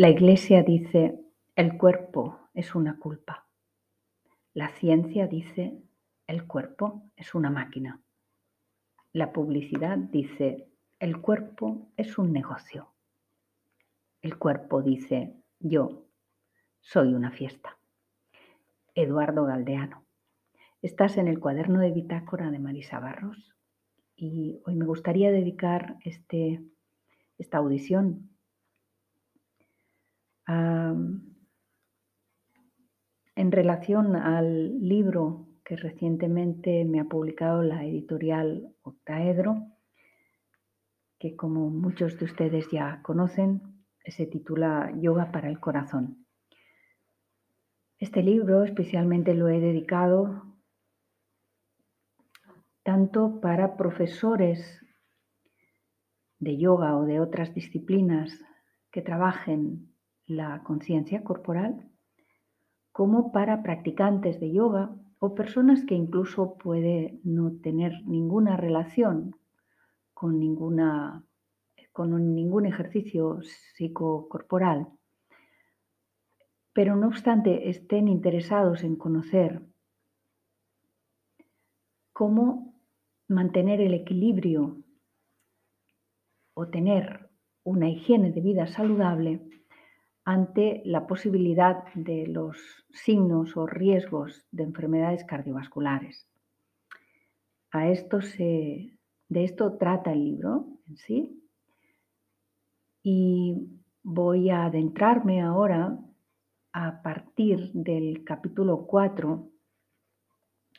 La 0.00 0.10
iglesia 0.10 0.62
dice, 0.62 1.18
el 1.56 1.76
cuerpo 1.76 2.38
es 2.54 2.76
una 2.76 3.00
culpa. 3.00 3.48
La 4.54 4.68
ciencia 4.68 5.26
dice, 5.26 5.82
el 6.28 6.46
cuerpo 6.46 7.10
es 7.16 7.34
una 7.34 7.50
máquina. 7.50 8.00
La 9.12 9.32
publicidad 9.32 9.98
dice, 9.98 10.68
el 11.00 11.20
cuerpo 11.20 11.90
es 11.96 12.16
un 12.16 12.32
negocio. 12.32 12.94
El 14.22 14.38
cuerpo 14.38 14.82
dice, 14.82 15.34
yo 15.58 16.06
soy 16.78 17.12
una 17.12 17.32
fiesta. 17.32 17.80
Eduardo 18.94 19.46
Galdeano. 19.46 20.06
Estás 20.80 21.16
en 21.16 21.26
el 21.26 21.40
cuaderno 21.40 21.80
de 21.80 21.90
bitácora 21.90 22.52
de 22.52 22.60
Marisa 22.60 23.00
Barros 23.00 23.52
y 24.14 24.60
hoy 24.64 24.76
me 24.76 24.86
gustaría 24.86 25.32
dedicar 25.32 25.96
este, 26.04 26.62
esta 27.36 27.58
audición 27.58 28.37
en 30.48 31.22
relación 33.52 34.16
al 34.16 34.80
libro 34.80 35.46
que 35.64 35.76
recientemente 35.76 36.84
me 36.84 37.00
ha 37.00 37.04
publicado 37.04 37.62
la 37.62 37.84
editorial 37.84 38.74
Octaedro, 38.82 39.66
que 41.18 41.36
como 41.36 41.68
muchos 41.68 42.18
de 42.18 42.24
ustedes 42.24 42.70
ya 42.70 43.02
conocen, 43.02 43.84
se 44.06 44.26
titula 44.26 44.92
Yoga 44.98 45.30
para 45.30 45.48
el 45.48 45.60
Corazón. 45.60 46.24
Este 47.98 48.22
libro 48.22 48.64
especialmente 48.64 49.34
lo 49.34 49.48
he 49.48 49.60
dedicado 49.60 50.44
tanto 52.82 53.40
para 53.40 53.76
profesores 53.76 54.80
de 56.38 56.56
yoga 56.56 56.96
o 56.96 57.04
de 57.04 57.20
otras 57.20 57.52
disciplinas 57.52 58.32
que 58.90 59.02
trabajen 59.02 59.87
la 60.28 60.62
conciencia 60.62 61.24
corporal, 61.24 61.90
como 62.92 63.32
para 63.32 63.62
practicantes 63.62 64.38
de 64.38 64.52
yoga 64.52 64.94
o 65.18 65.34
personas 65.34 65.84
que 65.84 65.94
incluso 65.94 66.56
puede 66.58 67.18
no 67.24 67.52
tener 67.60 67.92
ninguna 68.04 68.56
relación 68.56 69.34
con, 70.12 70.38
ninguna, 70.38 71.24
con 71.92 72.34
ningún 72.34 72.66
ejercicio 72.66 73.40
psicocorporal, 73.42 74.86
pero 76.72 76.94
no 76.94 77.08
obstante 77.08 77.68
estén 77.70 78.06
interesados 78.06 78.84
en 78.84 78.96
conocer 78.96 79.62
cómo 82.12 82.74
mantener 83.28 83.80
el 83.80 83.94
equilibrio 83.94 84.82
o 86.54 86.68
tener 86.68 87.30
una 87.64 87.88
higiene 87.88 88.30
de 88.32 88.40
vida 88.40 88.66
saludable 88.66 89.57
ante 90.28 90.82
la 90.84 91.06
posibilidad 91.06 91.84
de 91.94 92.26
los 92.26 92.58
signos 92.90 93.56
o 93.56 93.66
riesgos 93.66 94.46
de 94.50 94.64
enfermedades 94.64 95.24
cardiovasculares. 95.24 96.28
A 97.70 97.88
esto 97.88 98.20
se, 98.20 98.98
de 99.30 99.44
esto 99.44 99.78
trata 99.78 100.12
el 100.12 100.24
libro 100.24 100.66
en 100.86 100.96
sí. 100.98 101.42
Y 103.02 103.70
voy 104.02 104.50
a 104.50 104.66
adentrarme 104.66 105.40
ahora 105.40 105.98
a 106.74 107.00
partir 107.00 107.72
del 107.72 108.22
capítulo 108.22 108.86
4, 108.86 109.48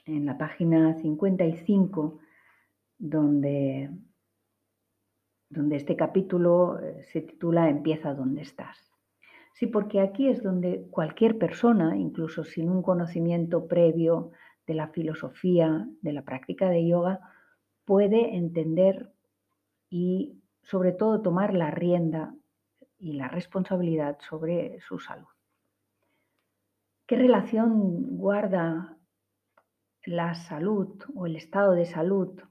en 0.05 0.27
la 0.27 0.37
página 0.37 0.93
55, 0.93 2.19
donde, 2.99 3.89
donde 5.49 5.75
este 5.75 5.95
capítulo 5.95 6.79
eh, 6.79 7.01
se 7.11 7.21
titula 7.21 7.67
Empieza 7.67 8.13
donde 8.13 8.43
estás. 8.43 8.88
Sí, 9.59 9.67
porque 9.67 9.99
aquí 9.99 10.29
es 10.29 10.41
donde 10.41 10.87
cualquier 10.89 11.37
persona, 11.37 11.97
incluso 11.97 12.45
sin 12.45 12.69
un 12.69 12.81
conocimiento 12.81 13.67
previo 13.67 14.31
de 14.65 14.73
la 14.73 14.87
filosofía, 14.87 15.85
de 16.01 16.13
la 16.13 16.21
práctica 16.21 16.69
de 16.69 16.87
yoga, 16.87 17.19
puede 17.83 18.37
entender 18.37 19.11
y 19.89 20.41
sobre 20.63 20.93
todo 20.93 21.21
tomar 21.21 21.53
la 21.53 21.71
rienda 21.71 22.33
y 22.97 23.13
la 23.13 23.27
responsabilidad 23.27 24.17
sobre 24.21 24.79
su 24.79 24.97
salud. 24.97 25.27
¿Qué 27.05 27.17
relación 27.17 28.15
guarda 28.15 28.97
la 30.05 30.35
salud 30.35 31.03
o 31.13 31.25
el 31.25 31.35
estado 31.35 31.73
de 31.73 31.85
salud 31.85 32.41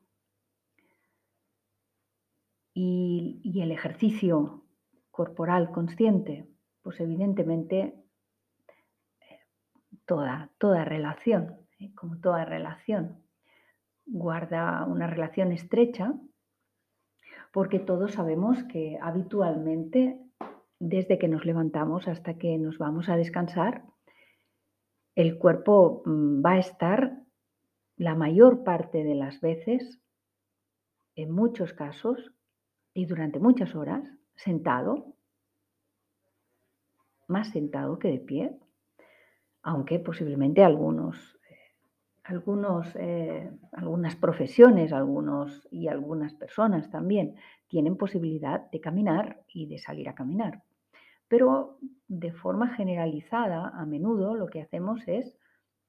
y, 2.75 3.41
y 3.43 3.63
el 3.63 3.73
ejercicio 3.73 4.63
corporal 5.11 5.71
consciente? 5.71 6.47
Pues 6.89 7.01
evidentemente 7.01 7.93
eh, 9.21 9.41
toda, 10.07 10.51
toda 10.57 10.87
relación, 10.87 11.59
¿eh? 11.79 11.93
como 11.95 12.19
toda 12.19 12.47
relación, 12.47 13.23
guarda 14.07 14.87
una 14.87 15.07
relación 15.07 15.53
estrecha 15.53 16.15
porque 17.53 17.79
todos 17.79 18.13
sabemos 18.13 18.65
que 18.73 18.99
habitualmente, 19.03 20.19
desde 20.79 21.19
que 21.19 21.29
nos 21.29 21.45
levantamos 21.45 22.09
hasta 22.09 22.39
que 22.39 22.57
nos 22.57 22.79
vamos 22.79 23.11
a 23.11 23.19
descansar, 23.19 23.85
el 25.15 25.37
cuerpo 25.37 26.01
mm, 26.07 26.43
va 26.43 26.53
a 26.53 26.59
estar 26.59 27.19
la 27.99 28.15
mayor 28.15 28.65
parte 28.65 29.05
de 29.05 29.15
las 29.15 29.43
veces, 29.43 30.01
en 31.17 31.33
muchos 31.33 31.75
casos 31.75 32.33
y 32.95 33.05
durante 33.05 33.41
muchas 33.41 33.75
horas, 33.75 34.11
sentado 34.37 35.18
más 37.29 37.51
sentado 37.51 37.99
que 37.99 38.09
de 38.09 38.19
pie, 38.19 38.59
aunque 39.63 39.99
posiblemente 39.99 40.65
algunos, 40.65 41.39
eh, 41.51 41.57
algunos, 42.25 42.97
eh, 42.97 43.51
algunas 43.73 44.17
profesiones 44.17 44.93
algunos, 44.93 45.69
y 45.71 45.89
algunas 45.89 46.35
personas 46.35 46.91
también 46.91 47.37
tienen 47.69 47.97
posibilidad 47.97 48.71
de 48.71 48.81
caminar 48.81 49.43
y 49.49 49.67
de 49.67 49.79
salir 49.79 50.09
a 50.09 50.15
caminar. 50.15 50.63
Pero 51.29 51.79
de 52.09 52.33
forma 52.33 52.75
generalizada, 52.75 53.69
a 53.69 53.85
menudo 53.85 54.35
lo 54.35 54.47
que 54.47 54.63
hacemos 54.63 55.07
es, 55.07 55.37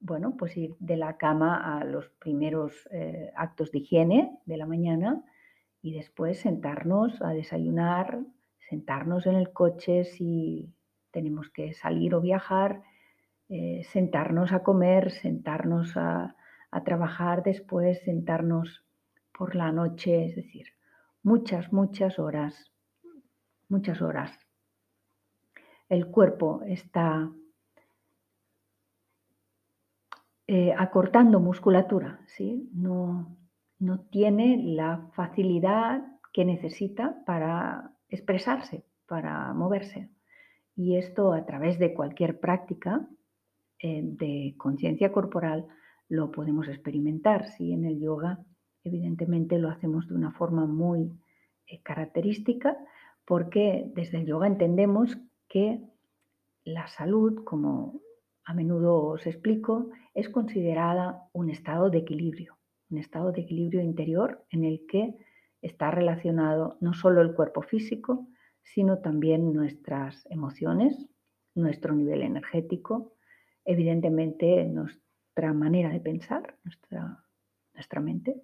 bueno, 0.02 0.36
pues 0.38 0.56
ir 0.58 0.76
de 0.80 0.98
la 0.98 1.18
cama 1.18 1.80
a 1.80 1.84
los 1.86 2.10
primeros 2.20 2.88
eh, 2.92 3.32
actos 3.36 3.72
de 3.72 3.80
higiene 3.80 4.38
de 4.46 4.58
la 4.58 4.66
mañana 4.66 5.24
y 5.82 5.94
después 5.94 6.40
sentarnos 6.40 7.22
a 7.22 7.30
desayunar, 7.30 8.20
sentarnos 8.70 9.26
en 9.26 9.36
el 9.36 9.52
coche 9.52 10.04
si 10.04 10.74
tenemos 11.12 11.50
que 11.50 11.74
salir 11.74 12.14
o 12.16 12.22
viajar, 12.22 12.81
eh, 13.50 13.84
sentarnos 13.92 14.52
a 14.52 14.64
comer, 14.64 15.12
sentarnos 15.12 15.97
a, 15.97 16.36
a 16.72 16.84
trabajar 16.84 17.44
después, 17.44 18.02
sentarnos 18.03 18.86
por 19.38 19.56
la 19.56 19.72
noche, 19.72 20.25
es 20.25 20.36
decir, 20.36 20.68
muchas, 21.24 21.72
muchas 21.74 22.19
horas, 22.19 22.72
muchas 23.68 24.02
horas. 24.02 24.38
El 25.88 26.08
cuerpo 26.08 26.62
está 26.68 27.31
eh, 30.48 30.74
acortando 30.78 31.40
musculatura, 31.40 32.22
¿sí? 32.28 32.69
no, 32.74 33.38
no 33.80 34.00
tiene 34.02 34.58
la 34.64 35.09
facilidad 35.14 36.02
que 36.34 36.46
necesita 36.46 37.24
para 37.25 37.92
expresarse, 38.09 38.84
para 39.08 39.53
moverse. 39.53 40.09
Y 40.80 40.96
esto 40.96 41.34
a 41.34 41.46
través 41.46 41.78
de 41.78 41.94
cualquier 41.94 42.40
práctica 42.40 43.06
eh, 43.80 44.00
de 44.02 44.56
conciencia 44.58 45.12
corporal 45.12 45.68
lo 46.08 46.32
podemos 46.32 46.70
experimentar. 46.70 47.48
Si 47.48 47.74
en 47.74 47.84
el 47.84 48.00
yoga 48.00 48.40
evidentemente 48.86 49.60
lo 49.60 49.68
hacemos 49.68 50.08
de 50.08 50.16
una 50.16 50.32
forma 50.32 50.66
muy 50.68 51.12
eh, 51.68 51.82
característica 51.84 52.78
porque 53.26 53.92
desde 53.94 54.20
el 54.20 54.26
yoga 54.26 54.48
entendemos 54.48 55.18
que 55.50 55.81
la 56.64 56.88
salud, 56.88 57.44
como 57.44 58.00
a 58.46 58.54
menudo 58.54 59.04
os 59.04 59.28
explico, 59.28 59.90
es 60.14 60.30
considerada 60.30 61.28
un 61.34 61.50
estado 61.50 61.90
de 61.90 61.98
equilibrio, 61.98 62.58
un 62.90 63.00
estado 63.00 63.34
de 63.34 63.42
equilibrio 63.42 63.82
interior 63.82 64.46
en 64.50 64.64
el 64.64 64.86
que 64.88 65.14
está 65.62 65.92
relacionado 65.92 66.78
no 66.80 66.94
solo 66.94 67.22
el 67.22 67.36
cuerpo 67.36 67.64
físico, 67.64 68.30
sino 68.64 69.00
también 69.00 69.54
nuestras 69.54 70.26
emociones, 70.30 71.08
nuestro 71.56 71.94
nivel 71.94 72.22
energético, 72.22 73.14
evidentemente 73.66 74.66
nuestra 74.66 75.54
manera 75.54 75.90
de 75.90 76.00
pensar, 76.00 76.58
nuestra, 76.64 77.24
nuestra 77.74 78.02
mente. 78.02 78.42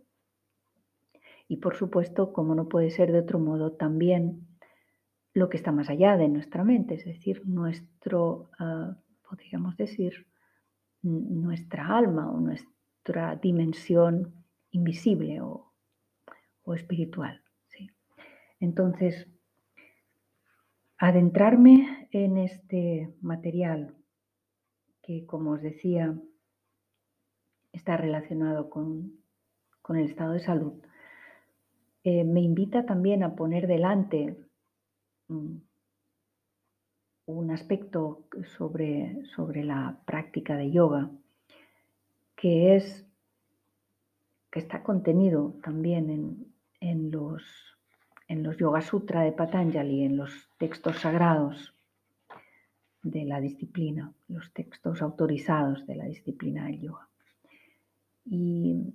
Y 1.48 1.58
por 1.58 1.76
supuesto, 1.76 2.34
como 2.34 2.56
no 2.56 2.68
puede 2.68 2.90
ser 2.90 3.12
de 3.12 3.20
otro 3.20 3.40
modo, 3.40 3.74
también 3.74 4.48
lo 5.34 5.50
que 5.50 5.58
está 5.58 5.72
más 5.72 5.90
allá 5.90 6.18
de 6.18 6.30
nuestra 6.30 6.64
mente, 6.64 6.96
es 6.96 7.06
decir, 7.06 7.42
nuestro, 7.46 8.50
ah, 8.58 8.98
podríamos 9.30 9.76
decir, 9.78 10.28
nuestra 11.02 11.96
alma 11.96 12.32
o 12.32 12.40
nuestra 12.40 13.36
dimensión 13.36 14.34
invisible 14.72 15.42
o, 15.42 15.74
o 16.64 16.74
espiritual. 16.74 17.42
¿sí? 17.68 17.90
Entonces, 18.60 19.28
adentrarme 20.98 22.08
en 22.12 22.38
este 22.38 23.14
material 23.22 23.96
que, 25.02 25.26
como 25.26 25.52
os 25.52 25.62
decía, 25.62 26.16
está 27.74 27.98
relacionado 27.98 28.70
con, 28.70 29.20
el 29.90 30.06
estado 30.06 30.34
de 30.34 30.40
salud, 30.40 30.74
eh, 32.04 32.24
me 32.24 32.42
invita 32.42 32.86
también 32.86 33.24
a 33.24 33.36
poner 33.36 33.68
delante 33.68 34.36
mm, 35.28 35.58
un 37.28 37.52
aspecto 37.52 38.28
sobre, 38.58 39.26
sobre 39.36 39.64
la 39.64 40.00
práctica 40.06 40.56
de 40.56 40.72
yoga, 40.72 41.12
que 42.36 42.76
es 42.76 43.06
que 44.52 44.60
está 44.60 44.84
contenido 44.84 45.56
también 45.64 46.54
en, 46.80 47.12
los, 47.12 47.44
en 48.28 48.44
los 48.44 48.58
Yoga 48.58 48.82
Sutra 48.82 49.22
de 49.22 49.32
Patanjali, 49.32 50.04
en 50.04 50.18
los 50.18 50.50
textos 50.58 51.00
sagrados 51.00 51.76
de 53.04 53.24
la 53.26 53.40
disciplina, 53.40 54.12
los 54.28 54.52
textos 54.52 55.02
autorizados 55.02 55.86
de 55.86 55.96
la 55.96 56.06
disciplina 56.06 56.66
del 56.66 56.82
yoga. 56.82 57.08
Y, 58.26 58.94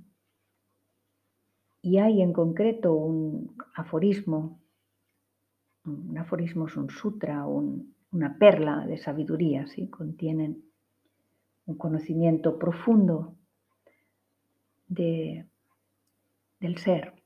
hay 1.99 2.21
en 2.21 2.33
concreto 2.33 2.93
un 2.93 3.57
aforismo, 3.75 4.61
un 5.85 6.19
aforismo 6.19 6.67
es 6.67 6.77
un 6.77 6.91
sutra, 6.91 7.47
una 7.47 8.39
perla 8.39 8.87
de 8.87 8.99
sabiduría, 8.99 9.67
¿sí? 9.67 9.89
contienen 9.89 10.65
un 11.67 11.77
conocimiento 11.77 12.59
profundo 12.59 13.35
de, 14.89 15.47
del 16.59 16.79
ser. 16.79 17.20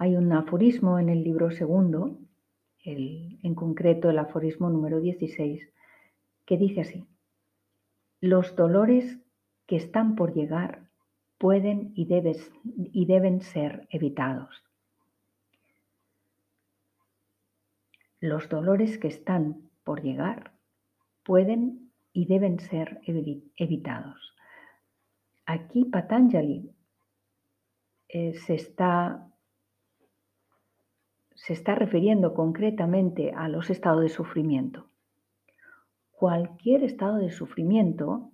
Hay 0.00 0.16
un 0.16 0.32
aforismo 0.32 0.98
en 0.98 1.10
el 1.10 1.22
libro 1.22 1.50
segundo, 1.50 2.16
en 2.84 3.54
concreto 3.54 4.08
el 4.08 4.18
aforismo 4.18 4.70
número 4.70 4.98
16, 4.98 5.60
que 6.46 6.56
dice 6.56 6.80
así, 6.80 7.06
los 8.22 8.56
dolores 8.56 9.18
que 9.66 9.76
están 9.76 10.16
por 10.16 10.32
llegar 10.32 10.88
pueden 11.36 11.92
y, 11.94 12.08
y 12.72 13.04
deben 13.04 13.42
ser 13.42 13.86
evitados. 13.90 14.64
Los 18.20 18.48
dolores 18.48 18.96
que 18.96 19.08
están 19.08 19.68
por 19.84 20.02
llegar 20.02 20.54
pueden 21.24 21.92
y 22.14 22.24
deben 22.24 22.58
ser 22.58 23.02
evitados. 23.04 24.34
Aquí 25.44 25.84
Patanjali 25.84 26.70
eh, 28.08 28.32
se, 28.32 28.54
está, 28.54 29.29
se 31.40 31.54
está 31.54 31.74
refiriendo 31.74 32.34
concretamente 32.34 33.32
a 33.32 33.48
los 33.48 33.70
estados 33.70 34.02
de 34.02 34.10
sufrimiento. 34.10 34.90
Cualquier 36.10 36.84
estado 36.84 37.16
de 37.16 37.30
sufrimiento, 37.30 38.30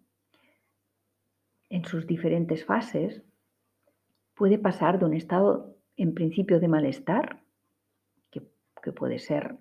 en 1.68 1.84
sus 1.84 2.04
diferentes 2.08 2.64
fases, 2.64 3.22
puede 4.34 4.58
pasar 4.58 4.98
de 4.98 5.04
un 5.04 5.14
estado 5.14 5.76
en 5.96 6.14
principio 6.14 6.58
de 6.58 6.66
malestar, 6.66 7.44
que, 8.32 8.92
puede 8.92 9.18
ser 9.18 9.56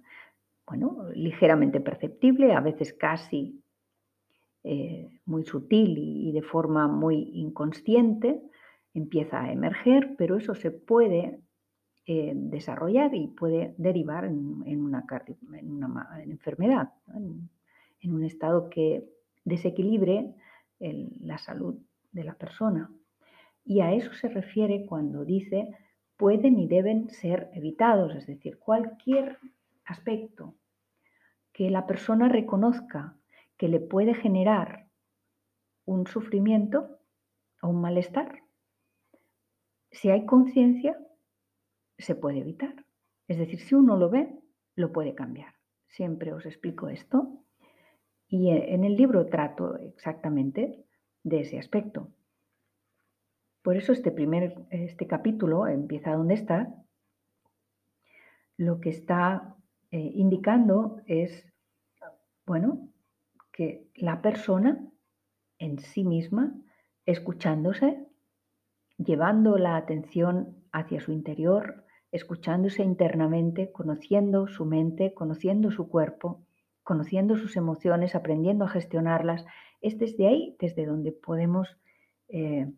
bueno, 0.68 1.09
ligeramente 1.13 1.80
perceptible, 1.80 2.53
a 2.53 2.62
veces 2.62 2.94
casi 2.94 3.63
eh, 4.63 5.19
muy 5.25 5.44
sutil 5.45 5.97
y, 5.97 6.31
de 6.31 6.42
forma 6.42 6.88
muy 6.88 7.30
inconsciente, 7.33 8.42
empieza 8.94 9.42
a 9.42 9.51
emerger, 9.51 10.15
pero 10.18 10.38
eso 10.38 10.53
se 10.56 10.71
puede 10.71 11.44
eh, 12.07 12.34
desarrollar 12.36 13.16
y 13.16 13.28
puede 13.28 13.74
derivar 13.78 14.25
en, 14.25 14.63
una, 14.80 15.06
enfermedad, 16.24 16.90
en, 17.13 18.13
un 18.13 18.24
estado 18.24 18.69
que 18.69 19.10
desequilibre 19.44 20.36
la 20.80 21.38
salud 21.38 21.75
de 22.12 22.24
la 22.24 22.36
persona. 22.36 22.92
Y 23.63 23.81
a 23.81 23.94
eso 23.94 24.13
se 24.13 24.30
refiere 24.30 24.86
cuando 24.86 25.25
dice 25.25 25.75
pueden 26.18 26.60
y 26.60 26.68
deben 26.68 27.10
ser 27.10 27.50
evitados, 27.54 28.16
es 28.16 28.28
decir, 28.28 28.57
cualquier 28.60 29.40
aspecto 29.84 30.56
que 31.52 31.69
la 31.69 31.88
persona 31.88 32.30
reconozca 32.30 33.16
que 33.57 33.68
le 33.68 33.80
puede 33.80 34.13
generar 34.13 34.88
un 35.86 36.07
sufrimiento 36.07 37.00
o 37.62 37.69
un 37.69 37.81
malestar, 37.81 38.44
si 39.92 40.10
hay 40.10 40.25
conciencia, 40.25 40.98
se 41.97 42.15
puede 42.15 42.39
evitar. 42.39 42.86
Es 43.27 43.38
decir, 43.38 43.59
si 43.59 43.75
uno 43.75 43.97
lo 43.97 44.09
ve, 44.09 44.39
lo 44.75 44.92
puede 44.92 45.15
cambiar. 45.15 45.53
Siempre 45.88 46.33
os 46.33 46.45
explico 46.45 46.89
esto. 46.89 47.44
Y 48.27 48.51
eh, 48.51 48.74
en 48.74 48.83
el 48.83 48.95
libro 48.95 49.27
trato 49.27 49.77
exactamente 49.77 50.86
de 51.24 51.42
ese 51.42 51.57
aspecto. 51.57 52.12
Por 53.62 53.77
eso 53.77 53.94
este 53.94 54.12
primer 54.12 54.68
este 54.69 55.07
capítulo 55.07 55.68
empieza 55.68 56.13
donde 56.13 56.36
está. 56.36 56.71
Lo 58.57 58.80
que 58.80 58.89
está 58.89 59.56
eh, 59.92 60.12
indicando 60.13 61.01
es, 61.07 61.51
bueno, 62.45 62.89
que 63.51 63.89
la 63.95 64.21
persona 64.21 64.86
en 65.57 65.80
sí 65.80 66.03
misma, 66.03 66.53
escuchándose, 67.06 68.06
llevando 68.97 69.57
la 69.57 69.77
atención 69.77 70.63
hacia 70.71 71.00
su 71.01 71.12
interior, 71.12 71.84
escuchándose 72.15 72.81
internamente, 72.81 73.71
conociendo 73.71 74.47
su 74.47 74.65
mente, 74.65 75.13
conociendo 75.13 75.69
su 75.69 75.89
cuerpo, 75.89 76.41
conociendo 76.83 77.35
sus 77.35 77.57
emociones, 77.57 78.15
aprendiendo 78.15 78.65
a 78.65 78.69
gestionarlas, 78.69 79.45
es 79.81 79.97
desde 79.97 80.27
ahí 80.27 80.56
desde 80.59 80.85
donde 80.85 81.12
podemos 81.12 81.77
eh, 82.29 82.71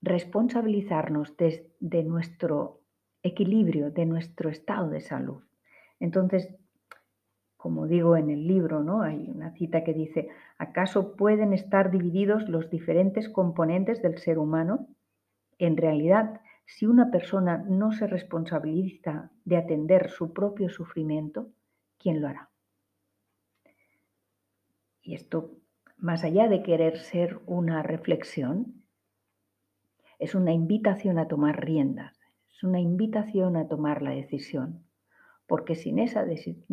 responsabilizarnos 0.00 1.34
de 1.36 2.02
nuestro 2.04 2.80
equilibrio, 3.22 3.90
de 3.90 4.06
nuestro 4.06 4.48
estado 4.48 4.88
de 4.88 5.00
salud. 5.00 5.42
Entonces, 5.98 6.48
como 7.58 7.86
digo 7.86 8.16
en 8.16 8.30
el 8.30 8.46
libro, 8.46 8.82
¿no? 8.82 9.02
Hay 9.02 9.28
una 9.28 9.52
cita 9.52 9.84
que 9.84 9.92
dice, 9.92 10.28
¿acaso 10.56 11.14
pueden 11.14 11.52
estar 11.52 11.90
divididos 11.90 12.48
los 12.48 12.70
diferentes 12.70 13.28
componentes 13.28 14.00
del 14.00 14.16
ser 14.16 14.38
humano? 14.38 14.88
En 15.58 15.76
realidad, 15.76 16.40
si 16.70 16.86
una 16.86 17.10
persona 17.10 17.58
no 17.58 17.90
se 17.90 18.06
responsabiliza 18.06 19.32
de 19.44 19.56
atender 19.56 20.08
su 20.08 20.32
propio 20.32 20.68
sufrimiento, 20.70 21.48
¿quién 21.98 22.20
lo 22.20 22.28
hará? 22.28 22.48
Y 25.02 25.14
esto, 25.14 25.50
más 25.96 26.22
allá 26.22 26.48
de 26.48 26.62
querer 26.62 26.98
ser 26.98 27.40
una 27.46 27.82
reflexión, 27.82 28.84
es 30.20 30.36
una 30.36 30.52
invitación 30.52 31.18
a 31.18 31.26
tomar 31.26 31.64
riendas, 31.64 32.20
es 32.48 32.62
una 32.62 32.78
invitación 32.78 33.56
a 33.56 33.66
tomar 33.66 34.00
la 34.00 34.10
decisión, 34.10 34.84
porque 35.48 35.74
sin 35.74 35.98
esa, 35.98 36.24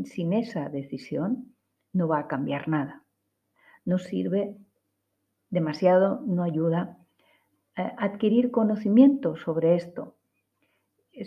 sin 0.04 0.34
esa 0.34 0.70
decisión 0.70 1.56
no 1.92 2.08
va 2.08 2.20
a 2.20 2.28
cambiar 2.28 2.68
nada. 2.68 3.04
No 3.84 3.98
sirve 3.98 4.58
demasiado, 5.50 6.22
no 6.28 6.44
ayuda 6.44 7.00
adquirir 7.78 8.52
conocimiento 8.52 9.36
sobre 9.36 9.76
esto. 9.76 10.16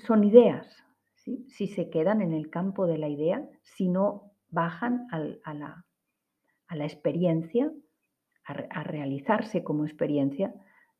Son 0.07 0.25
ideas, 0.25 0.67
si 1.15 1.67
se 1.69 1.91
quedan 1.91 2.23
en 2.23 2.33
el 2.33 2.51
campo 2.51 2.87
de 2.87 2.99
la 2.99 3.09
idea, 3.09 3.49
si 3.63 3.89
no 3.89 4.33
bajan 4.49 5.07
a, 5.11 5.55
la, 5.55 6.85
experiencia, 6.85 7.73
a, 8.45 8.83
realizarse 8.83 9.63
como 9.63 9.85
experiencia, 9.85 10.55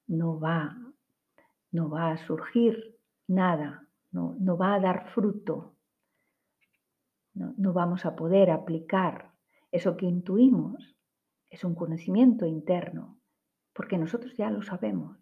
no 0.07 0.39
va, 0.39 0.77
no 1.73 1.91
va 1.91 2.13
a 2.13 2.17
surgir 2.17 2.97
nada, 3.27 3.89
no, 4.13 4.37
no 4.39 4.57
va 4.57 4.75
a 4.75 4.81
dar 4.81 5.11
fruto, 5.11 5.75
no, 7.35 7.55
no 7.57 7.73
vamos 7.73 8.07
a 8.07 8.15
poder 8.15 8.51
aplicar 8.51 9.33
eso 9.73 9.97
que 9.97 10.07
intuimos, 10.07 10.97
es 11.49 11.65
un 11.65 11.75
conocimiento 11.75 12.47
interno, 12.47 13.19
porque 13.73 13.99
nosotros 13.99 14.37
ya 14.37 14.51
lo 14.51 14.63
sabemos 14.63 15.21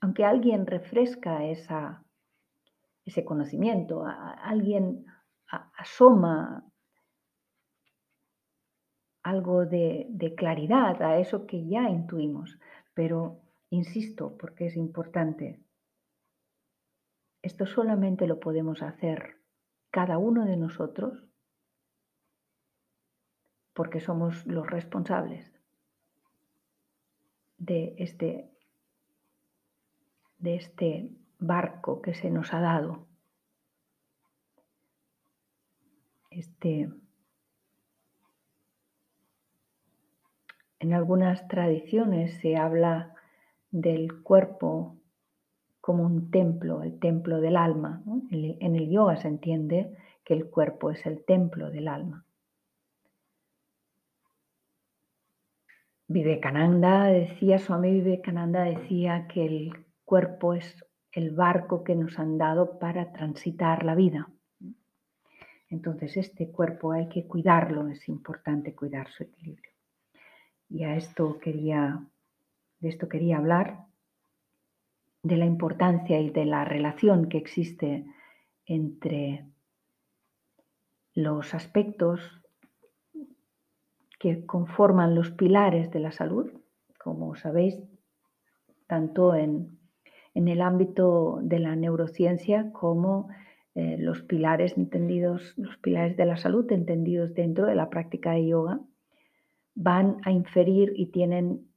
aunque 0.00 0.24
alguien 0.24 0.66
refresca 0.66 1.44
ese 1.44 3.24
conocimiento, 3.24 4.04
alguien 4.06 5.06
asoma 5.76 6.64
algo 9.22 9.66
de, 9.66 10.06
de, 10.10 10.34
claridad 10.34 11.02
a 11.02 11.18
eso 11.18 11.46
que 11.46 11.66
ya 11.66 11.88
intuimos. 11.90 12.58
Pero, 12.94 13.40
insisto, 13.70 14.36
porque 14.36 14.66
es 14.66 14.76
importante, 14.76 15.60
esto 17.42 17.66
solamente 17.66 18.26
lo 18.26 18.38
podemos 18.38 18.82
hacer 18.82 19.36
cada 19.90 20.18
uno 20.18 20.44
de 20.44 20.56
nosotros 20.56 21.26
porque 23.72 24.00
somos 24.00 24.46
los 24.46 24.66
responsables 24.66 25.52
de 27.58 27.94
este 27.98 28.55
de 30.46 30.54
este 30.54 31.10
barco 31.40 32.00
que 32.00 32.14
se 32.14 32.30
nos 32.30 32.54
ha 32.54 32.60
dado. 32.60 33.04
Este, 36.30 36.88
en 40.78 40.92
algunas 40.92 41.48
tradiciones 41.48 42.34
se 42.34 42.56
habla 42.56 43.12
del 43.72 44.22
cuerpo 44.22 44.96
como 45.80 46.04
un 46.04 46.30
templo, 46.30 46.84
el 46.84 47.00
templo 47.00 47.40
del 47.40 47.56
alma. 47.56 48.04
En 48.30 48.76
el 48.76 48.88
yoga 48.88 49.16
se 49.16 49.26
entiende 49.26 49.96
que 50.24 50.34
el 50.34 50.48
cuerpo 50.48 50.92
es 50.92 51.04
el 51.06 51.24
templo 51.24 51.70
del 51.70 51.88
alma. 51.88 52.24
Vivekananda 56.06 57.06
decía, 57.06 57.58
Swami 57.58 57.90
Vivekananda 57.90 58.62
decía 58.62 59.26
que 59.26 59.44
el 59.44 59.85
cuerpo 60.06 60.54
es 60.54 60.86
el 61.12 61.32
barco 61.32 61.84
que 61.84 61.94
nos 61.94 62.18
han 62.18 62.38
dado 62.38 62.78
para 62.78 63.12
transitar 63.12 63.84
la 63.84 63.94
vida. 63.94 64.30
Entonces 65.68 66.16
este 66.16 66.50
cuerpo 66.50 66.92
hay 66.92 67.08
que 67.08 67.26
cuidarlo, 67.26 67.88
es 67.88 68.08
importante 68.08 68.74
cuidar 68.74 69.10
su 69.10 69.24
equilibrio. 69.24 69.72
Y 70.68 70.84
a 70.84 70.96
esto 70.96 71.38
quería, 71.38 72.02
de 72.78 72.88
esto 72.88 73.08
quería 73.08 73.38
hablar, 73.38 73.84
de 75.22 75.36
la 75.36 75.44
importancia 75.44 76.20
y 76.20 76.30
de 76.30 76.44
la 76.44 76.64
relación 76.64 77.28
que 77.28 77.38
existe 77.38 78.06
entre 78.64 79.44
los 81.14 81.52
aspectos 81.54 82.20
que 84.20 84.46
conforman 84.46 85.14
los 85.14 85.30
pilares 85.32 85.90
de 85.90 86.00
la 86.00 86.12
salud, 86.12 86.52
como 86.98 87.34
sabéis, 87.34 87.76
tanto 88.86 89.34
en, 89.34 89.75
el 90.48 90.60
ámbito 90.60 91.38
de 91.42 91.58
la 91.58 91.74
neurociencia 91.76 92.70
como 92.72 93.28
eh, 93.74 93.96
los 93.98 94.22
pilares 94.22 94.76
entendidos, 94.76 95.54
los 95.56 95.76
pilares 95.78 96.16
de 96.16 96.26
la 96.26 96.36
salud 96.36 96.70
entendidos 96.72 97.34
dentro 97.34 97.66
de 97.66 97.74
la 97.74 97.90
práctica 97.90 98.32
de 98.32 98.46
yoga, 98.46 98.80
van 99.74 100.16
a 100.24 100.30
inferir 100.30 100.92
y 100.96 101.06
tienen 101.06 101.68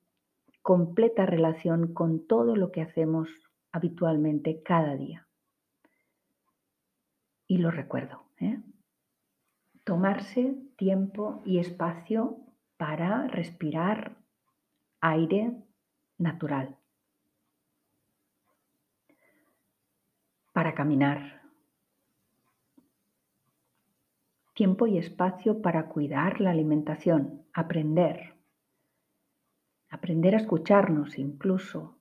completa 0.61 1.25
relación 1.25 1.93
con 1.93 2.25
todo 2.25 2.55
lo 2.55 2.71
que 2.71 2.81
hacemos 2.81 3.29
habitualmente 3.71 4.61
cada 4.63 4.95
día. 4.95 5.27
Y 7.47 7.57
lo 7.57 7.71
recuerdo. 7.71 8.23
¿eh? 8.39 8.59
Tomarse 9.83 10.55
tiempo 10.77 11.41
y 11.45 11.59
espacio 11.59 12.37
para 12.77 13.27
respirar 13.27 14.15
aire 15.01 15.53
natural. 16.17 16.78
Para 20.59 20.75
caminar. 20.75 21.41
Tiempo 24.53 24.87
y 24.87 24.97
espacio 24.97 25.61
para 25.61 25.87
cuidar 25.87 26.41
la 26.41 26.49
alimentación, 26.49 27.45
aprender. 27.53 28.35
Aprender 29.89 30.35
a 30.35 30.39
escucharnos 30.39 31.17
incluso. 31.17 31.97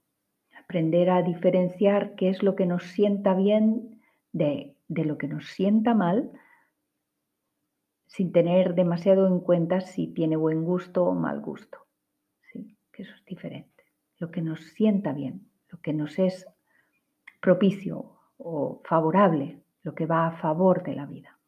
Aprender 0.58 1.08
a 1.08 1.22
diferenciar 1.22 2.16
qué 2.16 2.30
es 2.30 2.42
lo 2.42 2.56
que 2.56 2.66
nos 2.66 2.82
sienta 2.82 3.32
bien 3.32 4.02
de, 4.32 4.74
lo 4.88 5.18
que 5.18 5.28
nos 5.28 5.46
sienta 5.46 5.94
mal 5.94 6.32
sin 8.08 8.32
tener 8.32 8.74
demasiado 8.74 9.28
en 9.28 9.38
cuenta 9.38 9.80
si 9.82 10.08
tiene 10.08 10.34
buen 10.34 10.64
gusto 10.64 11.04
o 11.04 11.14
mal 11.14 11.40
gusto. 11.40 11.78
Que 12.90 13.02
eso 13.02 13.14
es 13.14 13.24
diferente. 13.24 13.84
Lo 14.16 14.32
que 14.32 14.42
nos 14.42 14.64
sienta 14.72 15.12
bien, 15.12 15.48
lo 15.68 15.80
que 15.80 15.92
nos 15.92 16.18
es 16.18 16.44
propicio 17.40 18.17
o 18.38 18.80
favorable, 18.84 19.60
lo 19.82 19.94
que 19.94 20.06
va 20.06 20.26
a 20.26 20.32
favor 20.38 20.82
de 20.82 20.94
la 20.94 21.06
vida. 21.06 21.38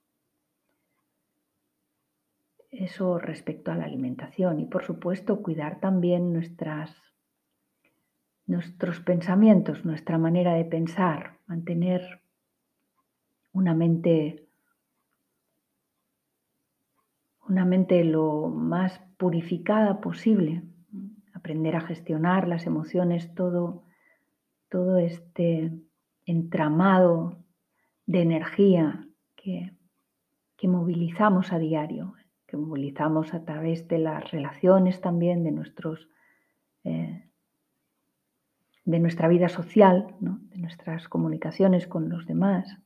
Eso 2.70 3.18
respecto 3.18 3.72
a 3.72 3.76
la 3.76 3.84
alimentación 3.84 4.60
y 4.60 4.64
por 4.66 4.84
supuesto 4.84 5.42
cuidar 5.42 5.80
también 5.80 6.32
nuestras, 6.32 6.94
nuestros 8.46 9.00
pensamientos, 9.00 9.84
nuestra 9.84 10.18
manera 10.18 10.54
de 10.54 10.64
pensar, 10.64 11.38
mantener 11.46 12.20
una 13.52 13.74
mente 13.74 14.46
una 17.48 17.64
mente 17.64 18.04
lo 18.04 18.46
más 18.46 19.00
purificada 19.16 20.00
posible, 20.00 20.62
aprender 21.34 21.74
a 21.74 21.80
gestionar 21.80 22.46
las 22.46 22.64
emociones, 22.64 23.34
todo, 23.34 23.82
todo 24.68 24.98
este 24.98 25.72
entramado 26.30 27.36
de 28.06 28.22
energía 28.22 29.06
que, 29.36 29.72
que 30.56 30.68
movilizamos 30.68 31.52
a 31.52 31.58
diario, 31.58 32.14
que 32.46 32.56
movilizamos 32.56 33.34
a 33.34 33.44
través 33.44 33.88
de 33.88 33.98
las 33.98 34.30
relaciones 34.30 35.00
también, 35.00 35.44
de, 35.44 35.52
nuestros, 35.52 36.08
eh, 36.84 37.28
de 38.84 38.98
nuestra 38.98 39.28
vida 39.28 39.48
social, 39.48 40.14
de 40.20 40.58
nuestras 40.58 41.08
comunicaciones 41.08 41.86
con 41.86 42.08
los 42.08 42.26
demás. 42.26 42.78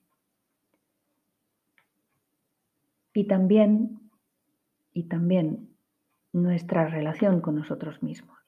Y 3.13 3.27
también 3.27 4.01
y 4.95 5.05
también 5.05 5.77
nuestra 6.33 6.87
relación 6.87 7.41
con 7.41 7.57
nosotros 7.57 8.03
mismos, 8.03 8.39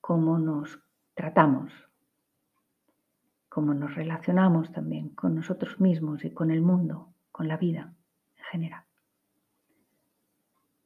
cómo 0.00 0.38
nos 0.38 0.80
tratamos, 1.14 1.72
cómo 3.58 3.74
nos 3.74 3.96
relacionamos 3.96 4.70
también 4.70 5.08
con 5.08 5.34
nosotros 5.34 5.80
mismos 5.80 6.24
y 6.24 6.30
con 6.30 6.52
el 6.52 6.62
mundo, 6.62 7.08
con 7.32 7.48
la 7.48 7.56
vida 7.56 7.92
en 8.36 8.44
general. 8.52 8.84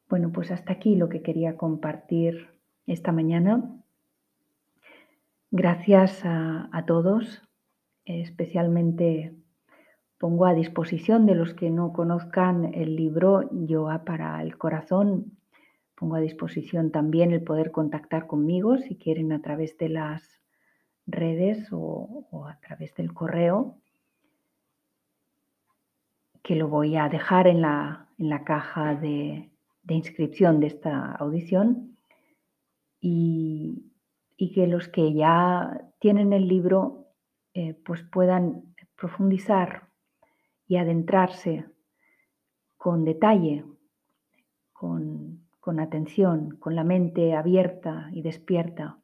Bueno, 0.08 0.32
pues 0.32 0.50
hasta 0.50 0.72
aquí 0.72 0.96
lo 0.96 1.10
que 1.10 1.20
quería 1.20 1.58
compartir 1.58 2.48
esta 2.86 3.12
mañana. 3.12 3.76
Gracias 5.50 6.22
a, 6.24 6.84
todos, 6.86 7.42
especialmente 8.06 9.36
Pongo 10.16 10.46
a 10.46 10.54
disposición 10.54 11.26
de 11.26 11.34
los 11.34 11.52
que 11.52 11.68
no 11.68 11.92
conozcan 11.92 12.72
el 12.72 12.96
libro 12.96 13.50
Yoga 13.52 14.02
para 14.06 14.42
el 14.42 14.56
Corazón. 14.56 15.36
Pongo 15.94 16.14
a 16.14 16.20
disposición 16.20 16.90
también 16.90 17.32
el 17.32 17.42
poder 17.42 17.70
contactar 17.70 18.26
conmigo 18.26 18.78
si 18.78 18.96
quieren 18.96 19.30
a 19.32 19.42
través 19.42 19.76
de 19.76 19.90
las 19.90 20.41
redes 21.06 21.68
o, 21.72 22.46
a 22.48 22.58
través 22.60 22.94
del 22.94 23.12
correo, 23.12 23.78
que 26.42 26.56
lo 26.56 26.68
voy 26.68 26.96
a 26.96 27.08
dejar 27.08 27.46
en 27.46 27.62
la, 27.62 28.08
caja 28.44 28.94
de, 28.94 29.50
inscripción 29.88 30.60
de 30.60 30.68
esta 30.68 31.12
audición 31.12 31.96
y, 33.00 33.88
que 34.54 34.66
los 34.66 34.88
que 34.88 35.12
ya 35.14 35.88
tienen 36.00 36.32
el 36.32 36.48
libro 36.48 37.06
eh, 37.54 37.74
pues 37.84 38.02
puedan 38.02 38.74
profundizar 38.96 39.88
y 40.66 40.76
adentrarse 40.76 41.66
con 42.76 43.04
detalle, 43.04 43.64
con, 44.72 45.46
atención, 45.78 46.56
con 46.56 46.74
la 46.74 46.82
mente 46.82 47.34
abierta 47.34 48.08
y 48.12 48.22
despierta 48.22 49.01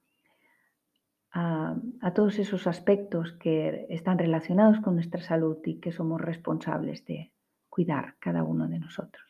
a, 2.00 2.12
todos 2.12 2.38
esos 2.38 2.66
aspectos 2.66 3.32
que 3.32 3.86
están 3.90 4.18
relacionados 4.18 4.80
con 4.80 4.94
nuestra 4.94 5.20
salud 5.20 5.58
y 5.64 5.80
que 5.80 5.92
somos 5.92 6.20
responsables 6.20 7.04
de 7.04 7.32
cuidar 7.68 8.16
cada 8.18 8.42
uno 8.42 8.68
de 8.68 8.78
nosotros. 8.78 9.24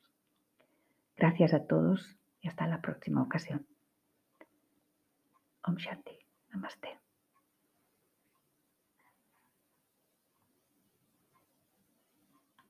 Gracias 1.16 1.54
a 1.54 1.66
todos 1.66 2.16
y 2.40 2.48
hasta 2.48 2.66
la 2.66 2.80
próxima 2.80 3.22
ocasión. 3.22 3.66
Om 5.62 5.76
Shanti. 5.76 6.18
Namaste. 6.50 7.07